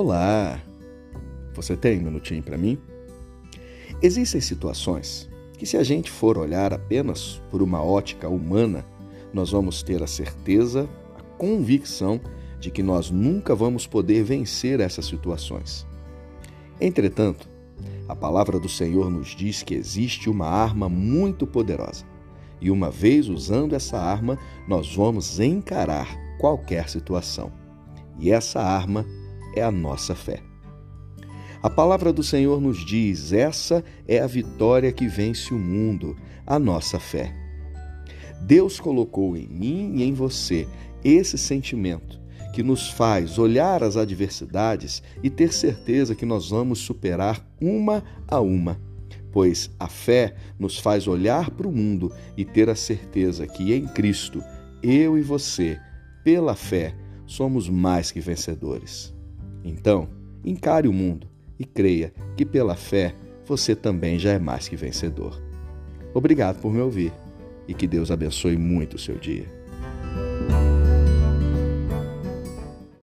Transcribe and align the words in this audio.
Olá! 0.00 0.62
Você 1.54 1.76
tem 1.76 1.98
um 1.98 2.04
minutinho 2.04 2.40
para 2.40 2.56
mim? 2.56 2.78
Existem 4.00 4.40
situações 4.40 5.28
que, 5.58 5.66
se 5.66 5.76
a 5.76 5.82
gente 5.82 6.08
for 6.08 6.38
olhar 6.38 6.72
apenas 6.72 7.42
por 7.50 7.60
uma 7.60 7.82
ótica 7.82 8.28
humana, 8.28 8.84
nós 9.34 9.50
vamos 9.50 9.82
ter 9.82 10.00
a 10.00 10.06
certeza, 10.06 10.88
a 11.18 11.22
convicção 11.36 12.20
de 12.60 12.70
que 12.70 12.80
nós 12.80 13.10
nunca 13.10 13.56
vamos 13.56 13.88
poder 13.88 14.22
vencer 14.22 14.78
essas 14.78 15.04
situações. 15.06 15.84
Entretanto, 16.80 17.48
a 18.08 18.14
palavra 18.14 18.60
do 18.60 18.68
Senhor 18.68 19.10
nos 19.10 19.34
diz 19.34 19.64
que 19.64 19.74
existe 19.74 20.30
uma 20.30 20.46
arma 20.46 20.88
muito 20.88 21.44
poderosa. 21.44 22.04
E 22.60 22.70
uma 22.70 22.88
vez 22.88 23.28
usando 23.28 23.74
essa 23.74 23.98
arma, 23.98 24.38
nós 24.68 24.94
vamos 24.94 25.40
encarar 25.40 26.16
qualquer 26.38 26.88
situação. 26.88 27.50
E 28.16 28.30
essa 28.30 28.60
arma 28.60 29.04
é 29.58 29.62
a 29.62 29.70
nossa 29.70 30.14
fé. 30.14 30.40
A 31.60 31.68
palavra 31.68 32.12
do 32.12 32.22
Senhor 32.22 32.60
nos 32.60 32.84
diz: 32.84 33.32
essa 33.32 33.84
é 34.06 34.20
a 34.20 34.26
vitória 34.26 34.92
que 34.92 35.08
vence 35.08 35.52
o 35.52 35.58
mundo, 35.58 36.16
a 36.46 36.58
nossa 36.58 37.00
fé. 37.00 37.34
Deus 38.40 38.78
colocou 38.78 39.36
em 39.36 39.48
mim 39.48 39.96
e 39.96 40.04
em 40.04 40.14
você 40.14 40.68
esse 41.04 41.36
sentimento 41.36 42.20
que 42.54 42.62
nos 42.62 42.88
faz 42.88 43.38
olhar 43.38 43.82
as 43.82 43.96
adversidades 43.96 45.02
e 45.22 45.28
ter 45.28 45.52
certeza 45.52 46.14
que 46.14 46.24
nós 46.24 46.50
vamos 46.50 46.78
superar 46.78 47.44
uma 47.60 48.04
a 48.26 48.40
uma. 48.40 48.80
Pois 49.32 49.70
a 49.78 49.88
fé 49.88 50.34
nos 50.58 50.78
faz 50.78 51.06
olhar 51.06 51.50
para 51.50 51.68
o 51.68 51.72
mundo 51.72 52.12
e 52.36 52.44
ter 52.44 52.70
a 52.70 52.74
certeza 52.74 53.46
que 53.46 53.72
em 53.74 53.86
Cristo, 53.86 54.42
eu 54.82 55.18
e 55.18 55.22
você, 55.22 55.78
pela 56.24 56.54
fé, 56.54 56.94
somos 57.26 57.68
mais 57.68 58.10
que 58.10 58.20
vencedores. 58.20 59.17
Então, 59.64 60.08
encare 60.44 60.88
o 60.88 60.92
mundo 60.92 61.26
e 61.58 61.64
creia 61.64 62.12
que 62.36 62.44
pela 62.44 62.74
fé 62.74 63.14
você 63.44 63.74
também 63.74 64.18
já 64.18 64.32
é 64.32 64.38
mais 64.38 64.68
que 64.68 64.76
vencedor. 64.76 65.42
Obrigado 66.14 66.60
por 66.60 66.72
me 66.72 66.80
ouvir 66.80 67.12
e 67.66 67.74
que 67.74 67.86
Deus 67.86 68.10
abençoe 68.10 68.56
muito 68.56 68.94
o 68.94 68.98
seu 68.98 69.16
dia. 69.16 69.57